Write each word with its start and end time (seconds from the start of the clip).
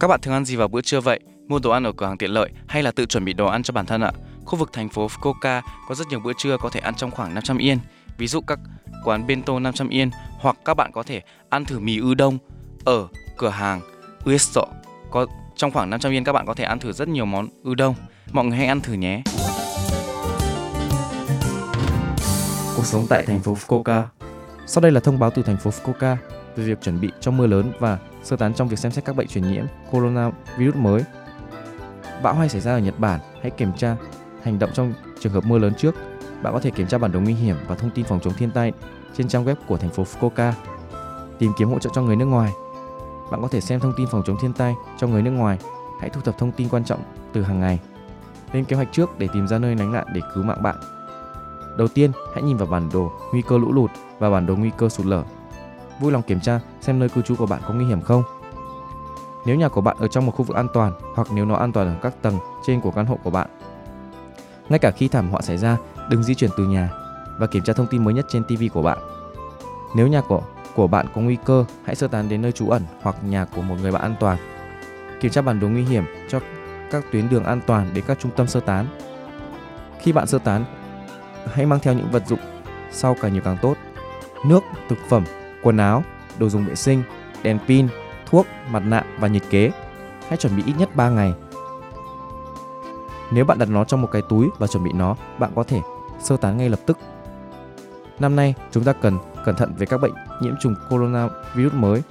Các 0.00 0.08
bạn 0.08 0.20
thường 0.20 0.34
ăn 0.34 0.44
gì 0.44 0.56
vào 0.56 0.68
bữa 0.68 0.80
trưa 0.80 1.00
vậy? 1.00 1.20
Mua 1.48 1.58
đồ 1.58 1.70
ăn 1.70 1.84
ở 1.84 1.92
cửa 1.92 2.06
hàng 2.06 2.18
tiện 2.18 2.30
lợi 2.30 2.50
hay 2.66 2.82
là 2.82 2.90
tự 2.90 3.06
chuẩn 3.06 3.24
bị 3.24 3.32
đồ 3.32 3.46
ăn 3.46 3.62
cho 3.62 3.72
bản 3.72 3.86
thân 3.86 4.00
ạ? 4.00 4.12
Khu 4.44 4.58
vực 4.58 4.72
thành 4.72 4.88
phố 4.88 5.06
Fukuoka 5.06 5.62
có 5.88 5.94
rất 5.94 6.06
nhiều 6.08 6.20
bữa 6.20 6.32
trưa 6.38 6.56
có 6.56 6.68
thể 6.70 6.80
ăn 6.80 6.94
trong 6.94 7.10
khoảng 7.10 7.34
500 7.34 7.58
yên. 7.58 7.78
Ví 8.18 8.26
dụ 8.26 8.40
các 8.40 8.58
quán 9.04 9.26
bento 9.26 9.58
500 9.58 9.88
yên 9.88 10.10
hoặc 10.38 10.56
các 10.64 10.74
bạn 10.74 10.90
có 10.92 11.02
thể 11.02 11.22
ăn 11.48 11.64
thử 11.64 11.78
mì 11.78 11.98
ư 11.98 12.14
đông 12.14 12.38
ở 12.84 13.08
cửa 13.36 13.48
hàng 13.48 13.80
Ueso. 14.24 14.62
Có, 15.10 15.26
trong 15.56 15.70
khoảng 15.70 15.90
500 15.90 16.12
yên 16.12 16.24
các 16.24 16.32
bạn 16.32 16.46
có 16.46 16.54
thể 16.54 16.64
ăn 16.64 16.78
thử 16.78 16.92
rất 16.92 17.08
nhiều 17.08 17.24
món 17.24 17.48
ư 17.64 17.74
đông. 17.74 17.94
Mọi 18.32 18.44
người 18.44 18.58
hãy 18.58 18.66
ăn 18.66 18.80
thử 18.80 18.92
nhé. 18.92 19.22
Cuộc 22.76 22.84
sống 22.84 23.06
tại 23.08 23.24
thành 23.26 23.40
phố 23.40 23.54
Fukuoka. 23.54 24.02
Sau 24.66 24.82
đây 24.82 24.92
là 24.92 25.00
thông 25.00 25.18
báo 25.18 25.30
từ 25.30 25.42
thành 25.42 25.56
phố 25.56 25.70
Fukuoka 25.70 26.16
về 26.56 26.64
việc 26.64 26.82
chuẩn 26.82 27.00
bị 27.00 27.10
cho 27.20 27.30
mưa 27.30 27.46
lớn 27.46 27.72
và 27.78 27.98
sơ 28.22 28.36
tán 28.36 28.54
trong 28.54 28.68
việc 28.68 28.78
xem 28.78 28.92
xét 28.92 29.04
các 29.04 29.16
bệnh 29.16 29.28
truyền 29.28 29.52
nhiễm 29.52 29.64
coronavirus 29.90 30.76
mới. 30.76 31.04
Bão 32.22 32.34
hay 32.34 32.48
xảy 32.48 32.60
ra 32.60 32.72
ở 32.72 32.78
Nhật 32.78 32.98
Bản, 32.98 33.20
hãy 33.42 33.50
kiểm 33.50 33.72
tra 33.76 33.96
hành 34.42 34.58
động 34.58 34.70
trong 34.74 34.92
trường 35.20 35.32
hợp 35.32 35.44
mưa 35.46 35.58
lớn 35.58 35.72
trước. 35.78 35.94
Bạn 36.42 36.52
có 36.52 36.60
thể 36.60 36.70
kiểm 36.70 36.86
tra 36.86 36.98
bản 36.98 37.12
đồ 37.12 37.20
nguy 37.20 37.34
hiểm 37.34 37.56
và 37.68 37.74
thông 37.74 37.90
tin 37.90 38.04
phòng 38.04 38.20
chống 38.20 38.32
thiên 38.32 38.50
tai 38.50 38.72
trên 39.16 39.28
trang 39.28 39.44
web 39.44 39.54
của 39.66 39.76
thành 39.76 39.90
phố 39.90 40.04
Fukuoka. 40.04 40.52
Tìm 41.38 41.52
kiếm 41.58 41.68
hỗ 41.68 41.78
trợ 41.78 41.90
cho 41.94 42.02
người 42.02 42.16
nước 42.16 42.24
ngoài. 42.24 42.52
Bạn 43.30 43.42
có 43.42 43.48
thể 43.48 43.60
xem 43.60 43.80
thông 43.80 43.92
tin 43.96 44.06
phòng 44.10 44.22
chống 44.26 44.36
thiên 44.40 44.52
tai 44.52 44.74
cho 44.98 45.06
người 45.06 45.22
nước 45.22 45.30
ngoài. 45.30 45.58
Hãy 46.00 46.10
thu 46.10 46.20
thập 46.20 46.38
thông 46.38 46.52
tin 46.52 46.68
quan 46.68 46.84
trọng 46.84 47.00
từ 47.32 47.42
hàng 47.42 47.60
ngày. 47.60 47.80
Lên 48.52 48.64
kế 48.64 48.76
hoạch 48.76 48.88
trước 48.92 49.18
để 49.18 49.28
tìm 49.32 49.48
ra 49.48 49.58
nơi 49.58 49.76
lánh 49.76 49.92
nạn 49.92 50.06
để 50.14 50.20
cứu 50.34 50.44
mạng 50.44 50.62
bạn. 50.62 50.76
Đầu 51.78 51.88
tiên, 51.88 52.12
hãy 52.34 52.42
nhìn 52.42 52.56
vào 52.56 52.66
bản 52.66 52.88
đồ 52.92 53.12
nguy 53.32 53.42
cơ 53.42 53.58
lũ 53.58 53.72
lụt 53.72 53.90
và 54.18 54.30
bản 54.30 54.46
đồ 54.46 54.56
nguy 54.56 54.70
cơ 54.78 54.88
sụt 54.88 55.06
lở. 55.06 55.24
Vui 56.00 56.12
lòng 56.12 56.22
kiểm 56.22 56.40
tra 56.40 56.60
xem 56.80 56.98
nơi 56.98 57.08
cư 57.08 57.22
trú 57.22 57.36
của 57.36 57.46
bạn 57.46 57.60
có 57.68 57.74
nguy 57.74 57.86
hiểm 57.86 58.00
không. 58.00 58.22
Nếu 59.46 59.56
nhà 59.56 59.68
của 59.68 59.80
bạn 59.80 59.96
ở 59.98 60.08
trong 60.08 60.26
một 60.26 60.32
khu 60.36 60.44
vực 60.44 60.56
an 60.56 60.68
toàn 60.74 60.92
hoặc 61.14 61.28
nếu 61.32 61.44
nó 61.44 61.54
an 61.54 61.72
toàn 61.72 61.86
ở 61.86 61.94
các 62.02 62.22
tầng 62.22 62.38
trên 62.66 62.80
của 62.80 62.90
căn 62.90 63.06
hộ 63.06 63.18
của 63.24 63.30
bạn. 63.30 63.48
Ngay 64.68 64.78
cả 64.78 64.90
khi 64.90 65.08
thảm 65.08 65.30
họa 65.30 65.40
xảy 65.40 65.56
ra, 65.56 65.76
đừng 66.10 66.22
di 66.22 66.34
chuyển 66.34 66.50
từ 66.56 66.64
nhà 66.64 66.90
và 67.38 67.46
kiểm 67.46 67.62
tra 67.62 67.72
thông 67.72 67.86
tin 67.86 68.04
mới 68.04 68.14
nhất 68.14 68.26
trên 68.28 68.44
TV 68.44 68.62
của 68.72 68.82
bạn. 68.82 68.98
Nếu 69.96 70.06
nhà 70.06 70.20
của 70.20 70.42
của 70.74 70.86
bạn 70.86 71.06
có 71.14 71.20
nguy 71.20 71.36
cơ, 71.44 71.64
hãy 71.84 71.94
sơ 71.94 72.08
tán 72.08 72.28
đến 72.28 72.42
nơi 72.42 72.52
trú 72.52 72.68
ẩn 72.70 72.82
hoặc 73.02 73.16
nhà 73.24 73.44
của 73.44 73.62
một 73.62 73.76
người 73.82 73.92
bạn 73.92 74.02
an 74.02 74.14
toàn. 74.20 74.38
Kiểm 75.20 75.30
tra 75.30 75.42
bản 75.42 75.60
đồ 75.60 75.68
nguy 75.68 75.84
hiểm 75.84 76.04
cho 76.28 76.40
các 76.90 77.04
tuyến 77.12 77.28
đường 77.28 77.44
an 77.44 77.60
toàn 77.66 77.90
đến 77.94 78.04
các 78.06 78.18
trung 78.20 78.32
tâm 78.36 78.46
sơ 78.46 78.60
tán. 78.60 78.86
Khi 80.00 80.12
bạn 80.12 80.26
sơ 80.26 80.38
tán, 80.38 80.64
hãy 81.52 81.66
mang 81.66 81.80
theo 81.82 81.94
những 81.94 82.10
vật 82.10 82.26
dụng 82.26 82.38
sau 82.90 83.16
càng 83.20 83.32
nhiều 83.32 83.42
càng 83.44 83.56
tốt. 83.62 83.74
Nước, 84.44 84.60
thực 84.88 84.98
phẩm, 85.08 85.24
quần 85.62 85.76
áo, 85.76 86.02
đồ 86.38 86.48
dùng 86.48 86.64
vệ 86.64 86.74
sinh, 86.74 87.02
đèn 87.42 87.58
pin, 87.68 87.88
thuốc, 88.26 88.46
mặt 88.70 88.82
nạ 88.86 89.04
và 89.18 89.28
nhiệt 89.28 89.42
kế. 89.50 89.70
Hãy 90.28 90.36
chuẩn 90.36 90.56
bị 90.56 90.62
ít 90.66 90.72
nhất 90.78 90.96
3 90.96 91.08
ngày. 91.08 91.34
Nếu 93.30 93.44
bạn 93.44 93.58
đặt 93.58 93.68
nó 93.68 93.84
trong 93.84 94.02
một 94.02 94.08
cái 94.12 94.22
túi 94.28 94.48
và 94.58 94.66
chuẩn 94.66 94.84
bị 94.84 94.90
nó, 94.94 95.16
bạn 95.38 95.50
có 95.54 95.62
thể 95.62 95.80
sơ 96.20 96.36
tán 96.36 96.56
ngay 96.56 96.68
lập 96.68 96.80
tức. 96.86 96.98
Năm 98.18 98.36
nay, 98.36 98.54
chúng 98.70 98.84
ta 98.84 98.92
cần 98.92 99.18
cẩn 99.44 99.54
thận 99.56 99.74
về 99.78 99.86
các 99.86 100.00
bệnh 100.00 100.14
nhiễm 100.40 100.54
trùng 100.60 100.74
coronavirus 100.90 101.72
mới. 101.72 102.02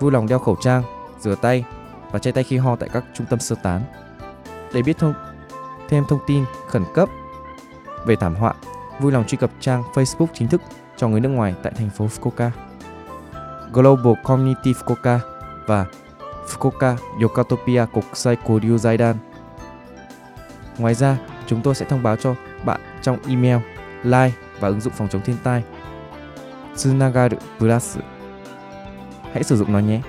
Vui 0.00 0.12
lòng 0.12 0.26
đeo 0.26 0.38
khẩu 0.38 0.56
trang, 0.60 0.82
rửa 1.20 1.34
tay 1.34 1.64
và 2.10 2.18
che 2.18 2.32
tay 2.32 2.44
khi 2.44 2.56
ho 2.56 2.76
tại 2.76 2.88
các 2.92 3.04
trung 3.14 3.26
tâm 3.30 3.38
sơ 3.38 3.56
tán. 3.62 3.82
Để 4.72 4.82
biết 4.82 4.98
thông 4.98 5.14
thêm 5.88 6.04
thông 6.08 6.20
tin 6.26 6.44
khẩn 6.68 6.84
cấp 6.94 7.08
về 8.06 8.16
thảm 8.16 8.34
họa, 8.34 8.54
vui 9.00 9.12
lòng 9.12 9.24
truy 9.26 9.38
cập 9.38 9.50
trang 9.60 9.82
Facebook 9.94 10.26
chính 10.34 10.48
thức 10.48 10.62
cho 10.96 11.08
người 11.08 11.20
nước 11.20 11.28
ngoài 11.28 11.54
tại 11.62 11.72
thành 11.76 11.90
phố 11.90 12.06
Fukuoka. 12.06 12.50
Global 13.72 14.14
Community 14.24 14.72
Fukuoka 14.72 15.18
và 15.66 15.86
Fukuoka 16.48 16.96
Yokatopia 17.22 17.84
Kokusai 17.92 18.36
Koryu 18.36 18.76
Zaidan. 18.76 19.14
Ngoài 20.78 20.94
ra, 20.94 21.18
chúng 21.46 21.62
tôi 21.62 21.74
sẽ 21.74 21.86
thông 21.86 22.02
báo 22.02 22.16
cho 22.16 22.34
bạn 22.64 22.80
trong 23.02 23.18
email, 23.28 23.58
like 24.02 24.36
và 24.60 24.68
ứng 24.68 24.80
dụng 24.80 24.92
phòng 24.96 25.08
chống 25.08 25.22
thiên 25.22 25.36
tai. 25.44 25.62
Tsunagaru 26.74 27.36
Plus. 27.58 27.98
Hãy 29.32 29.42
sử 29.42 29.56
dụng 29.56 29.72
nó 29.72 29.78
nhé. 29.78 30.00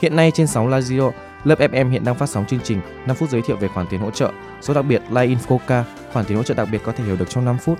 Hiện 0.00 0.16
nay 0.16 0.30
trên 0.34 0.46
sóng 0.46 0.70
Radio, 0.70 1.10
Lớp 1.44 1.58
FM 1.58 1.90
hiện 1.90 2.04
đang 2.04 2.14
phát 2.14 2.28
sóng 2.28 2.46
chương 2.46 2.60
trình 2.64 2.80
5 3.06 3.16
phút 3.16 3.30
giới 3.30 3.42
thiệu 3.42 3.56
về 3.56 3.68
khoản 3.68 3.86
tiền 3.86 4.00
hỗ 4.00 4.10
trợ. 4.10 4.32
Số 4.60 4.74
đặc 4.74 4.84
biệt 4.84 5.02
Line 5.08 5.26
in 5.26 5.38
Fukuoka, 5.38 5.82
khoản 6.12 6.26
tiền 6.26 6.36
hỗ 6.36 6.42
trợ 6.42 6.54
đặc 6.54 6.68
biệt 6.72 6.80
có 6.84 6.92
thể 6.92 7.04
hiểu 7.04 7.16
được 7.16 7.30
trong 7.30 7.44
5 7.44 7.58
phút. 7.58 7.78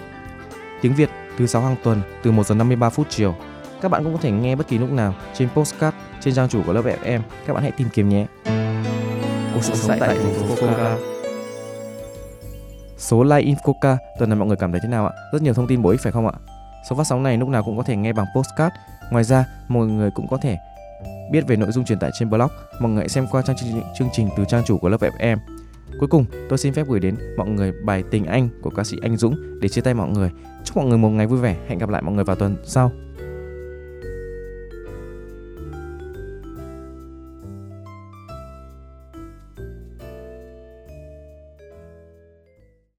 Tiếng 0.81 0.95
Việt 0.95 1.11
thứ 1.39 1.47
6 1.47 1.63
hàng 1.63 1.77
tuần 1.83 2.03
từ 2.23 2.33
1 2.33 2.47
giờ 2.47 2.55
53 2.55 2.91
phút 2.91 3.07
chiều. 3.11 3.35
Các 3.81 3.91
bạn 3.91 4.05
cũng 4.05 4.13
có 4.13 4.21
thể 4.23 4.31
nghe 4.31 4.57
bất 4.57 4.69
kỳ 4.69 4.79
lúc 4.79 4.91
nào 4.91 5.15
trên 5.35 5.49
postcard 5.55 5.97
trên 6.21 6.35
trang 6.35 6.49
chủ 6.49 6.63
của 6.67 6.73
lớp 6.73 6.83
FM. 6.85 7.21
Các 7.47 7.55
bạn 7.55 7.63
hãy 7.63 7.73
tìm 7.73 7.89
kiếm 7.95 8.09
nhé. 8.09 8.27
Cuộc 9.55 9.63
sống 9.63 9.99
tại 10.01 10.09
thành 10.09 10.35
phố 10.35 10.55
Fukuoka. 10.55 10.97
Số 12.99 13.23
Live 13.23 13.41
in 13.41 13.55
Fukuoka 13.55 13.97
tuần 14.19 14.31
này 14.31 14.39
mọi 14.39 14.49
người 14.49 14.57
cảm 14.57 14.73
thấy 14.73 14.81
thế 14.83 14.89
nào 14.89 15.07
ạ? 15.07 15.13
Rất 15.33 15.43
nhiều 15.43 15.55
thông 15.55 15.67
tin 15.67 15.83
bổ 15.83 15.91
ích 15.91 16.01
phải 16.01 16.13
không 16.13 16.27
ạ? 16.27 16.33
Số 16.91 16.97
phát 16.97 17.05
sóng 17.05 17.23
này 17.23 17.37
lúc 17.37 17.49
nào 17.49 17.63
cũng 17.63 17.77
có 17.77 17.83
thể 17.83 17.97
nghe 17.97 18.13
bằng 18.13 18.27
postcard. 18.37 18.75
Ngoài 19.11 19.25
ra, 19.25 19.47
mọi 19.69 19.87
người 19.87 20.11
cũng 20.11 20.27
có 20.31 20.37
thể 20.37 20.59
biết 21.33 21.47
về 21.47 21.57
nội 21.57 21.73
dung 21.73 21.85
truyền 21.85 21.99
tải 21.99 22.11
trên 22.19 22.31
blog. 22.31 22.49
Mọi 22.81 22.93
người 22.93 23.01
hãy 23.01 23.09
xem 23.09 23.27
qua 23.31 23.43
trang 23.43 23.57
chương, 23.57 23.83
chương 23.99 24.09
trình 24.13 24.29
từ 24.37 24.45
trang 24.49 24.63
chủ 24.67 24.79
của 24.79 24.89
lớp 24.89 25.01
FM. 25.01 25.39
Cuối 26.01 26.09
cùng, 26.09 26.25
tôi 26.49 26.59
xin 26.59 26.75
phép 26.75 26.87
gửi 26.89 27.01
đến 27.01 27.17
mọi 27.37 27.49
người 27.49 27.73
bài 27.85 28.05
Tình 28.11 28.25
Anh 28.25 28.49
của 28.63 28.71
ca 28.71 28.85
sĩ 28.85 28.97
Anh 29.03 29.17
Dũng 29.17 29.61
để 29.61 29.69
chia 29.69 29.81
tay 29.81 29.95
mọi 29.95 30.09
người. 30.09 30.31
Chúc 30.65 30.77
mọi 30.77 30.87
người 30.87 30.99
một 30.99 31.09
ngày 31.09 31.27
vui 31.27 31.41
vẻ. 31.41 31.57
Hẹn 31.69 31.79
gặp 31.79 31.89
lại 31.89 32.03
mọi 32.03 32.15
người 32.15 32.25
vào 32.25 32.37
tuần 32.37 32.57
sau. 32.65 32.91